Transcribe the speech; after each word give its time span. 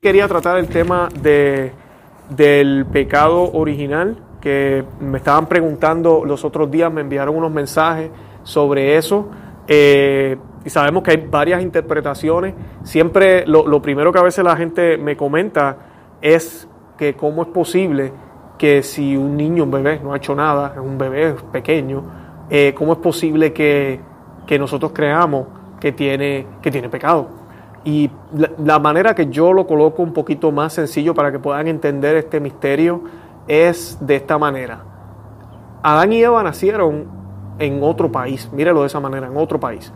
Quería 0.00 0.28
tratar 0.28 0.58
el 0.58 0.68
tema 0.68 1.08
de, 1.22 1.72
del 2.30 2.86
pecado 2.86 3.50
original, 3.52 4.16
que 4.40 4.84
me 5.00 5.18
estaban 5.18 5.46
preguntando 5.46 6.24
los 6.24 6.44
otros 6.44 6.70
días, 6.70 6.92
me 6.92 7.00
enviaron 7.00 7.34
unos 7.34 7.50
mensajes 7.50 8.08
sobre 8.44 8.96
eso. 8.96 9.28
Eh, 9.66 10.36
y 10.64 10.70
sabemos 10.70 11.02
que 11.02 11.10
hay 11.10 11.26
varias 11.28 11.62
interpretaciones. 11.62 12.54
Siempre 12.84 13.44
lo, 13.44 13.66
lo, 13.66 13.82
primero 13.82 14.12
que 14.12 14.20
a 14.20 14.22
veces 14.22 14.44
la 14.44 14.56
gente 14.56 14.98
me 14.98 15.16
comenta 15.16 15.78
es 16.22 16.68
que 16.96 17.14
cómo 17.14 17.42
es 17.42 17.48
posible 17.48 18.12
que 18.56 18.84
si 18.84 19.16
un 19.16 19.36
niño, 19.36 19.64
un 19.64 19.72
bebé, 19.72 19.98
no 20.00 20.12
ha 20.12 20.18
hecho 20.18 20.32
nada, 20.32 20.74
es 20.76 20.80
un 20.80 20.96
bebé 20.96 21.34
pequeño, 21.50 22.04
eh, 22.50 22.72
cómo 22.72 22.92
es 22.92 22.98
posible 23.00 23.52
que, 23.52 23.98
que, 24.46 24.60
nosotros 24.60 24.92
creamos 24.94 25.48
que 25.80 25.90
tiene, 25.90 26.46
que 26.62 26.70
tiene 26.70 26.88
pecado. 26.88 27.47
Y 27.84 28.10
la, 28.64 28.78
manera 28.78 29.14
que 29.14 29.26
yo 29.26 29.52
lo 29.52 29.66
coloco 29.66 30.02
un 30.02 30.12
poquito 30.12 30.52
más 30.52 30.72
sencillo 30.72 31.14
para 31.14 31.32
que 31.32 31.38
puedan 31.38 31.68
entender 31.68 32.16
este 32.16 32.40
misterio 32.40 33.02
es 33.46 33.98
de 34.00 34.16
esta 34.16 34.38
manera. 34.38 34.84
Adán 35.82 36.12
y 36.12 36.22
Eva 36.22 36.42
nacieron 36.42 37.06
en 37.58 37.82
otro 37.82 38.10
país, 38.10 38.50
mírelo 38.52 38.80
de 38.80 38.88
esa 38.88 39.00
manera, 39.00 39.28
en 39.28 39.36
otro 39.36 39.58
país. 39.58 39.92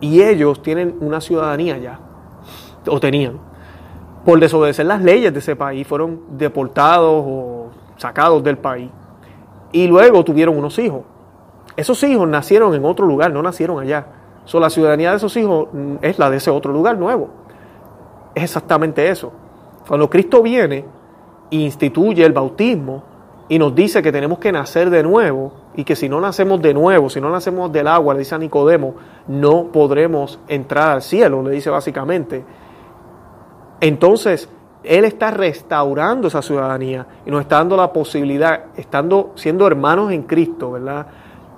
Y 0.00 0.22
ellos 0.22 0.62
tienen 0.62 0.96
una 1.00 1.20
ciudadanía 1.20 1.78
ya, 1.78 2.00
o 2.86 3.00
tenían. 3.00 3.38
Por 4.24 4.38
desobedecer 4.40 4.86
las 4.86 5.00
leyes 5.00 5.32
de 5.32 5.38
ese 5.38 5.56
país, 5.56 5.86
fueron 5.86 6.20
deportados 6.30 7.24
o 7.26 7.70
sacados 7.96 8.42
del 8.42 8.58
país. 8.58 8.90
Y 9.72 9.86
luego 9.86 10.24
tuvieron 10.24 10.56
unos 10.56 10.78
hijos. 10.78 11.02
Esos 11.76 12.02
hijos 12.02 12.28
nacieron 12.28 12.74
en 12.74 12.84
otro 12.84 13.06
lugar, 13.06 13.32
no 13.32 13.42
nacieron 13.42 13.80
allá. 13.80 14.06
So, 14.48 14.58
la 14.58 14.70
ciudadanía 14.70 15.10
de 15.10 15.18
esos 15.18 15.36
hijos 15.36 15.68
es 16.00 16.18
la 16.18 16.30
de 16.30 16.38
ese 16.38 16.50
otro 16.50 16.72
lugar 16.72 16.96
nuevo. 16.96 17.28
Es 18.34 18.44
exactamente 18.44 19.06
eso. 19.10 19.30
Cuando 19.86 20.08
Cristo 20.08 20.42
viene 20.42 20.86
e 21.50 21.56
instituye 21.56 22.24
el 22.24 22.32
bautismo 22.32 23.02
y 23.46 23.58
nos 23.58 23.74
dice 23.74 24.00
que 24.00 24.10
tenemos 24.10 24.38
que 24.38 24.50
nacer 24.50 24.88
de 24.88 25.02
nuevo 25.02 25.52
y 25.76 25.84
que 25.84 25.94
si 25.94 26.08
no 26.08 26.18
nacemos 26.18 26.62
de 26.62 26.72
nuevo, 26.72 27.10
si 27.10 27.20
no 27.20 27.28
nacemos 27.28 27.70
del 27.70 27.88
agua, 27.88 28.14
le 28.14 28.20
dice 28.20 28.36
a 28.36 28.38
Nicodemo, 28.38 28.94
no 29.26 29.66
podremos 29.66 30.40
entrar 30.48 30.92
al 30.92 31.02
cielo, 31.02 31.42
le 31.42 31.50
dice 31.50 31.68
básicamente. 31.68 32.42
Entonces, 33.82 34.48
Él 34.82 35.04
está 35.04 35.30
restaurando 35.30 36.28
esa 36.28 36.40
ciudadanía 36.40 37.06
y 37.26 37.30
nos 37.30 37.42
está 37.42 37.56
dando 37.56 37.76
la 37.76 37.92
posibilidad, 37.92 38.64
estando 38.78 39.32
siendo 39.34 39.66
hermanos 39.66 40.10
en 40.10 40.22
Cristo, 40.22 40.72
¿verdad? 40.72 41.06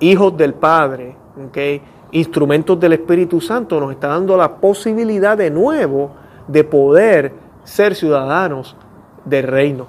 Hijos 0.00 0.34
del 0.38 0.54
Padre, 0.54 1.14
¿okay? 1.48 1.82
Instrumentos 2.12 2.78
del 2.80 2.94
Espíritu 2.94 3.40
Santo, 3.40 3.80
nos 3.80 3.92
está 3.92 4.08
dando 4.08 4.36
la 4.36 4.56
posibilidad 4.56 5.36
de 5.36 5.50
nuevo 5.50 6.12
de 6.46 6.64
poder 6.64 7.32
ser 7.64 7.94
ciudadanos 7.94 8.76
del 9.24 9.46
reino. 9.46 9.86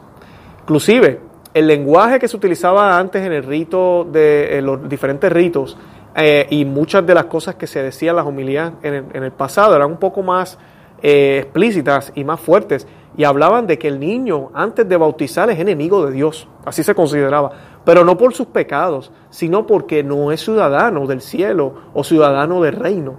Inclusive, 0.62 1.22
el 1.54 1.68
lenguaje 1.68 2.20
que 2.20 2.28
se 2.28 2.38
utilizaba 2.38 2.98
antes 2.98 3.26
en 3.26 3.32
el 3.32 3.44
rito 3.44 4.06
de 4.12 4.62
los 4.62 4.88
diferentes 4.88 5.32
ritos 5.32 5.78
eh, 6.16 6.48
y 6.50 6.66
muchas 6.66 7.06
de 7.06 7.14
las 7.14 7.26
cosas 7.26 7.56
que 7.56 7.68
se 7.68 7.82
decían 7.82 8.16
las 8.16 8.26
homilías 8.26 8.74
en 8.84 8.94
el, 8.94 9.06
en 9.14 9.24
el 9.24 9.32
pasado 9.32 9.76
eran 9.76 9.92
un 9.92 9.98
poco 9.98 10.22
más 10.22 10.58
eh, 11.02 11.40
explícitas 11.44 12.12
y 12.14 12.26
más 12.26 12.42
fuertes 12.42 12.86
y 13.16 13.24
hablaban 13.24 13.68
de 13.68 13.80
que 13.80 13.88
el 13.88 14.00
niño 14.00 14.50
antes 14.54 14.88
de 14.88 14.98
bautizar 14.98 15.50
es 15.50 15.60
enemigo 15.60 16.06
de 16.06 16.12
Dios, 16.12 16.48
así 16.66 16.84
se 16.84 16.94
consideraba, 16.94 17.52
pero 17.86 18.04
no 18.04 18.18
por 18.18 18.34
sus 18.34 18.48
pecados, 18.48 19.12
sino 19.30 19.66
porque 19.66 20.04
no 20.04 20.32
es 20.32 20.42
ciudadano 20.42 21.08
del 21.08 21.22
cielo 21.22 21.74
o 21.94 22.04
ciudadano 22.04 22.62
del 22.62 22.76
reino. 22.76 23.16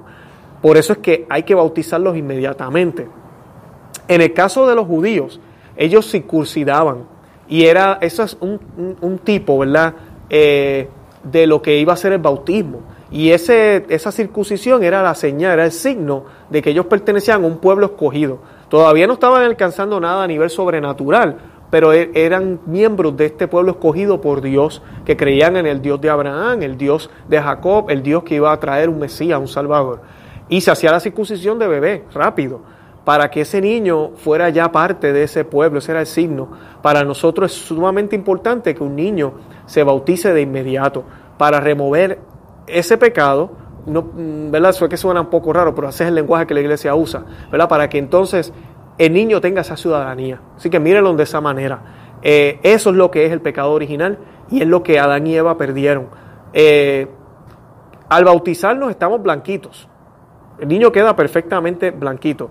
Por 0.62 0.76
eso 0.76 0.92
es 0.92 0.98
que 0.98 1.26
hay 1.28 1.42
que 1.44 1.54
bautizarlos 1.54 2.16
inmediatamente. 2.16 3.08
En 4.08 4.20
el 4.20 4.32
caso 4.32 4.66
de 4.66 4.74
los 4.74 4.86
judíos, 4.86 5.40
ellos 5.76 6.10
circuncidaban 6.10 7.04
y 7.48 7.64
era, 7.64 7.98
eso 8.00 8.22
es 8.22 8.36
un, 8.40 8.60
un, 9.00 9.18
tipo, 9.18 9.58
¿verdad? 9.58 9.94
Eh, 10.28 10.88
de 11.24 11.46
lo 11.46 11.60
que 11.60 11.78
iba 11.78 11.92
a 11.92 11.96
ser 11.96 12.12
el 12.12 12.18
bautismo. 12.18 12.82
Y 13.10 13.30
ese, 13.30 13.86
esa 13.88 14.12
circuncisión 14.12 14.84
era 14.84 15.02
la 15.02 15.14
señal, 15.14 15.54
era 15.54 15.64
el 15.64 15.72
signo 15.72 16.24
de 16.48 16.62
que 16.62 16.70
ellos 16.70 16.86
pertenecían 16.86 17.42
a 17.42 17.46
un 17.46 17.58
pueblo 17.58 17.86
escogido. 17.86 18.38
Todavía 18.68 19.06
no 19.08 19.14
estaban 19.14 19.42
alcanzando 19.42 19.98
nada 19.98 20.22
a 20.22 20.26
nivel 20.28 20.48
sobrenatural, 20.48 21.38
pero 21.70 21.92
eran 21.92 22.60
miembros 22.66 23.16
de 23.16 23.26
este 23.26 23.46
pueblo 23.46 23.72
escogido 23.72 24.20
por 24.20 24.40
Dios, 24.40 24.82
que 25.04 25.16
creían 25.16 25.56
en 25.56 25.66
el 25.66 25.80
Dios 25.80 26.00
de 26.00 26.10
Abraham, 26.10 26.62
el 26.62 26.76
Dios 26.76 27.10
de 27.28 27.40
Jacob, 27.40 27.90
el 27.90 28.02
Dios 28.02 28.24
que 28.24 28.34
iba 28.34 28.52
a 28.52 28.58
traer 28.58 28.88
un 28.88 28.98
Mesías, 28.98 29.38
un 29.38 29.48
Salvador. 29.48 30.00
Y 30.48 30.60
se 30.60 30.70
hacía 30.70 30.90
la 30.90 31.00
circuncisión 31.00 31.58
de 31.58 31.68
bebé, 31.68 32.04
rápido, 32.12 32.60
para 33.04 33.30
que 33.30 33.42
ese 33.42 33.60
niño 33.60 34.10
fuera 34.16 34.50
ya 34.50 34.72
parte 34.72 35.12
de 35.12 35.22
ese 35.22 35.44
pueblo, 35.44 35.78
ese 35.78 35.92
era 35.92 36.00
el 36.00 36.06
signo. 36.06 36.50
Para 36.82 37.04
nosotros 37.04 37.52
es 37.52 37.58
sumamente 37.58 38.16
importante 38.16 38.74
que 38.74 38.82
un 38.82 38.96
niño 38.96 39.34
se 39.66 39.84
bautice 39.84 40.34
de 40.34 40.42
inmediato, 40.42 41.04
para 41.38 41.60
remover 41.60 42.18
ese 42.66 42.98
pecado, 42.98 43.52
no, 43.86 44.04
¿verdad? 44.50 44.70
Eso 44.70 44.84
es 44.84 44.90
que 44.90 44.96
suena 44.96 45.22
un 45.22 45.30
poco 45.30 45.52
raro, 45.52 45.74
pero 45.74 45.88
ese 45.88 46.04
es 46.04 46.08
el 46.08 46.14
lenguaje 46.14 46.46
que 46.46 46.54
la 46.54 46.60
iglesia 46.60 46.94
usa, 46.94 47.24
¿verdad? 47.50 47.68
Para 47.68 47.88
que 47.88 47.98
entonces 47.98 48.52
el 49.00 49.14
niño 49.14 49.40
tenga 49.40 49.62
esa 49.62 49.78
ciudadanía. 49.78 50.42
Así 50.56 50.68
que 50.68 50.78
mírenlo 50.78 51.14
de 51.14 51.22
esa 51.22 51.40
manera. 51.40 52.18
Eh, 52.20 52.60
eso 52.62 52.90
es 52.90 52.96
lo 52.96 53.10
que 53.10 53.24
es 53.24 53.32
el 53.32 53.40
pecado 53.40 53.72
original 53.72 54.18
y 54.50 54.60
es 54.60 54.68
lo 54.68 54.82
que 54.82 54.98
Adán 54.98 55.26
y 55.26 55.34
Eva 55.34 55.56
perdieron. 55.56 56.08
Eh, 56.52 57.08
al 58.10 58.24
bautizarnos 58.24 58.90
estamos 58.90 59.22
blanquitos. 59.22 59.88
El 60.58 60.68
niño 60.68 60.92
queda 60.92 61.16
perfectamente 61.16 61.92
blanquito. 61.92 62.50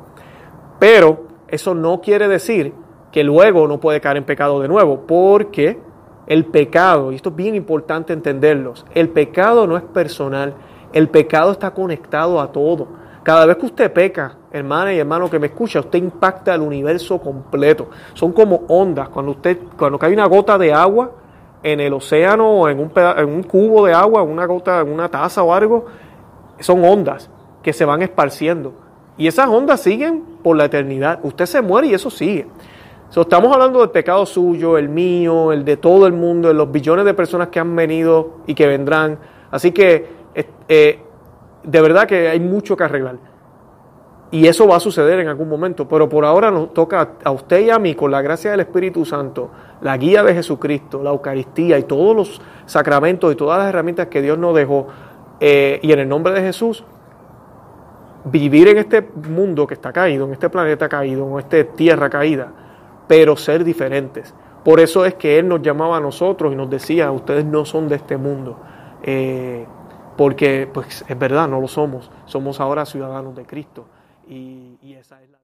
Pero 0.80 1.28
eso 1.48 1.76
no 1.76 2.02
quiere 2.02 2.28
decir 2.28 2.74
que 3.12 3.24
luego 3.24 3.68
no 3.68 3.80
puede 3.80 4.02
caer 4.02 4.18
en 4.18 4.24
pecado 4.24 4.60
de 4.60 4.68
nuevo, 4.68 5.02
porque 5.06 5.80
el 6.26 6.46
pecado, 6.46 7.12
y 7.12 7.16
esto 7.16 7.30
es 7.30 7.36
bien 7.36 7.54
importante 7.54 8.12
entenderlos, 8.12 8.88
el 8.96 9.10
pecado 9.10 9.68
no 9.68 9.78
es 9.78 9.84
personal, 9.84 10.56
el 10.94 11.10
pecado 11.10 11.52
está 11.52 11.76
conectado 11.76 12.42
a 12.42 12.52
todo. 12.52 12.88
Cada 13.24 13.46
vez 13.46 13.58
que 13.58 13.66
usted 13.66 13.92
peca, 13.92 14.38
hermana 14.52 14.94
y 14.94 15.00
hermano 15.00 15.30
que 15.30 15.40
me 15.40 15.48
escucha, 15.48 15.80
usted 15.82 16.00
impacta 16.00 16.56
el 16.56 16.62
universo 16.62 17.20
completo. 17.20 17.90
Son 18.14 18.32
como 18.32 18.64
ondas. 18.68 19.10
Cuando 19.10 19.32
usted, 19.32 19.58
cuando 19.78 20.00
cae 20.00 20.14
una 20.14 20.26
gota 20.26 20.58
de 20.58 20.74
agua 20.74 21.12
en 21.62 21.80
el 21.82 21.94
océano 21.94 22.50
o 22.50 22.70
en 22.70 22.80
un, 22.80 23.44
cubo 23.44 23.86
de 23.86 23.94
agua, 23.94 24.24
una 24.24 24.46
gota, 24.46 24.80
en 24.80 24.92
una 24.92 25.10
taza 25.10 25.44
o 25.44 25.54
algo, 25.54 25.86
son 26.60 26.84
ondas 26.84 27.30
que 27.62 27.74
se 27.74 27.84
van 27.84 28.02
esparciendo. 28.02 28.74
Y 29.18 29.28
esas 29.28 29.50
ondas 29.50 29.82
siguen 29.82 30.24
por 30.42 30.56
la 30.56 30.66
eternidad. 30.66 31.20
Usted 31.24 31.46
se 31.46 31.62
muere 31.62 31.88
y 31.88 31.94
eso 31.94 32.10
sigue. 32.10 32.48
Estamos 33.14 33.52
hablando 33.52 33.80
del 33.80 33.90
pecado 33.90 34.26
suyo, 34.26 34.78
el 34.78 34.88
mío, 34.88 35.52
el 35.52 35.66
de 35.66 35.76
todo 35.76 36.08
el 36.08 36.14
mundo, 36.14 36.48
de 36.48 36.54
los 36.54 36.72
billones 36.72 37.04
de 37.04 37.14
personas 37.14 37.50
que 37.50 37.60
han 37.60 37.76
venido 37.76 38.38
y 38.48 38.54
que 38.54 38.66
vendrán. 38.66 39.20
Así 39.52 39.72
que 39.72 40.08
eh, 40.70 41.00
de 41.64 41.82
verdad 41.82 42.08
que 42.08 42.30
hay 42.30 42.40
mucho 42.40 42.76
que 42.76 42.84
arreglar. 42.84 43.18
Y 44.32 44.46
eso 44.46 44.68
va 44.68 44.76
a 44.76 44.80
suceder 44.80 45.20
en 45.20 45.28
algún 45.28 45.50
momento, 45.50 45.88
pero 45.88 46.08
por 46.08 46.24
ahora 46.24 46.52
nos 46.52 46.72
toca 46.74 47.14
a 47.24 47.32
usted 47.32 47.62
y 47.62 47.70
a 47.72 47.80
mí, 47.80 47.96
con 47.96 48.12
la 48.12 48.22
gracia 48.22 48.52
del 48.52 48.60
Espíritu 48.60 49.04
Santo, 49.04 49.50
la 49.82 49.98
guía 49.98 50.22
de 50.22 50.36
Jesucristo, 50.36 51.02
la 51.02 51.10
Eucaristía 51.10 51.80
y 51.80 51.84
todos 51.84 52.16
los 52.16 52.42
sacramentos 52.68 53.34
y 53.34 53.36
todas 53.36 53.58
las 53.58 53.70
herramientas 53.70 54.08
que 54.08 54.22
Dios 54.22 54.38
nos 54.38 54.56
dejó, 54.56 54.88
eh, 55.40 55.80
y 55.82 55.92
en 55.92 56.00
el 56.00 56.08
nombre 56.08 56.34
de 56.34 56.42
Jesús, 56.42 56.84
vivir 58.26 58.68
en 58.68 58.78
este 58.78 59.02
mundo 59.02 59.66
que 59.66 59.74
está 59.74 59.92
caído, 59.92 60.28
en 60.28 60.34
este 60.34 60.50
planeta 60.50 60.88
caído, 60.88 61.28
en 61.32 61.40
esta 61.40 61.64
tierra 61.76 62.08
caída, 62.10 62.52
pero 63.08 63.36
ser 63.36 63.64
diferentes. 63.64 64.36
Por 64.64 64.80
eso 64.80 65.06
es 65.06 65.16
que 65.16 65.40
Él 65.40 65.48
nos 65.48 65.64
llamaba 65.64 65.98
a 65.98 66.00
nosotros 66.00 66.54
y 66.54 66.56
nos 66.56 66.70
decía, 66.70 67.12
ustedes 67.12 67.46
no 67.46 67.66
son 67.66 67.90
de 67.90 67.96
este 67.96 68.18
mundo. 68.18 68.60
Eh, 69.02 69.66
porque 70.20 70.70
pues 70.74 71.06
es 71.08 71.18
verdad, 71.18 71.48
no 71.48 71.62
lo 71.62 71.70
somos. 71.70 72.12
Somos 72.26 72.60
ahora 72.60 72.86
ciudadanos 72.86 73.34
de 73.38 73.46
Cristo. 73.46 73.88
Y, 74.28 74.78
y 74.82 74.96
esa 74.96 75.24
es 75.24 75.30
la... 75.30 75.38